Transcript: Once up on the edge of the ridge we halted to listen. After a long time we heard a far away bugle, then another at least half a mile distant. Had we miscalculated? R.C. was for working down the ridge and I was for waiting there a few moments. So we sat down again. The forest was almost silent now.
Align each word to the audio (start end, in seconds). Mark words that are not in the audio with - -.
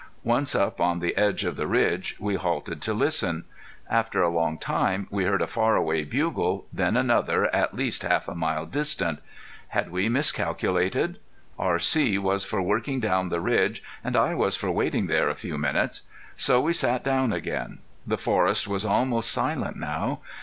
Once 0.23 0.55
up 0.55 0.81
on 0.81 0.97
the 0.97 1.15
edge 1.15 1.43
of 1.45 1.55
the 1.55 1.67
ridge 1.67 2.15
we 2.19 2.33
halted 2.33 2.81
to 2.81 2.91
listen. 2.91 3.45
After 3.87 4.23
a 4.23 4.29
long 4.33 4.57
time 4.57 5.05
we 5.11 5.25
heard 5.25 5.43
a 5.43 5.45
far 5.45 5.75
away 5.75 6.05
bugle, 6.05 6.65
then 6.73 6.97
another 6.97 7.45
at 7.53 7.75
least 7.75 8.01
half 8.01 8.27
a 8.27 8.33
mile 8.33 8.65
distant. 8.65 9.19
Had 9.67 9.91
we 9.91 10.09
miscalculated? 10.09 11.19
R.C. 11.59 12.17
was 12.17 12.43
for 12.43 12.63
working 12.63 12.99
down 12.99 13.29
the 13.29 13.39
ridge 13.39 13.83
and 14.03 14.15
I 14.15 14.33
was 14.33 14.55
for 14.55 14.71
waiting 14.71 15.05
there 15.05 15.29
a 15.29 15.35
few 15.35 15.55
moments. 15.59 16.01
So 16.35 16.59
we 16.59 16.73
sat 16.73 17.03
down 17.03 17.31
again. 17.31 17.77
The 18.07 18.17
forest 18.17 18.67
was 18.67 18.83
almost 18.83 19.31
silent 19.31 19.75
now. 19.77 20.21